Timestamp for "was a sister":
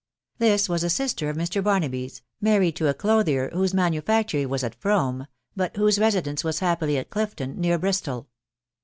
0.67-1.29